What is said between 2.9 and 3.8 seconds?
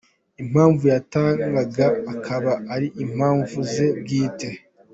impamvu